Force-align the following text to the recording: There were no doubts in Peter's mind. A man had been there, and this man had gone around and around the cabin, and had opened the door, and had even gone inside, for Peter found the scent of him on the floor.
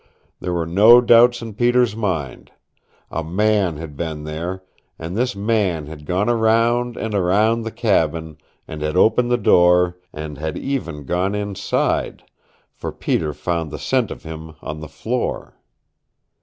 There 0.39 0.51
were 0.53 0.65
no 0.65 0.99
doubts 0.99 1.43
in 1.43 1.53
Peter's 1.53 1.95
mind. 1.95 2.51
A 3.11 3.23
man 3.23 3.77
had 3.77 3.95
been 3.95 4.23
there, 4.23 4.63
and 4.97 5.15
this 5.15 5.35
man 5.35 5.85
had 5.85 6.07
gone 6.07 6.27
around 6.27 6.97
and 6.97 7.13
around 7.13 7.61
the 7.61 7.71
cabin, 7.71 8.39
and 8.67 8.81
had 8.81 8.97
opened 8.97 9.29
the 9.29 9.37
door, 9.37 9.99
and 10.11 10.39
had 10.39 10.57
even 10.57 11.03
gone 11.05 11.35
inside, 11.35 12.23
for 12.73 12.91
Peter 12.91 13.31
found 13.31 13.69
the 13.69 13.77
scent 13.77 14.09
of 14.09 14.23
him 14.23 14.55
on 14.63 14.79
the 14.79 14.87
floor. 14.89 15.59